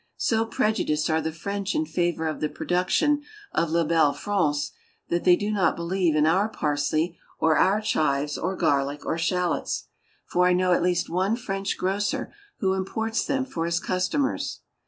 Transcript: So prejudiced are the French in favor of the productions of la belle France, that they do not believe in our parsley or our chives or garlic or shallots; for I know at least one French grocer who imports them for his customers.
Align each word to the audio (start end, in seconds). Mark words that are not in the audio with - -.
So 0.17 0.47
prejudiced 0.47 1.11
are 1.11 1.21
the 1.21 1.31
French 1.31 1.75
in 1.75 1.85
favor 1.85 2.25
of 2.25 2.39
the 2.39 2.49
productions 2.49 3.23
of 3.51 3.69
la 3.69 3.83
belle 3.83 4.13
France, 4.13 4.71
that 5.09 5.25
they 5.25 5.35
do 5.35 5.51
not 5.51 5.75
believe 5.75 6.15
in 6.15 6.25
our 6.25 6.49
parsley 6.49 7.19
or 7.39 7.55
our 7.55 7.81
chives 7.81 8.35
or 8.35 8.55
garlic 8.55 9.05
or 9.05 9.19
shallots; 9.19 9.89
for 10.25 10.47
I 10.47 10.53
know 10.53 10.73
at 10.73 10.81
least 10.81 11.07
one 11.11 11.35
French 11.35 11.77
grocer 11.77 12.33
who 12.61 12.73
imports 12.73 13.23
them 13.23 13.45
for 13.45 13.63
his 13.67 13.79
customers. 13.79 14.61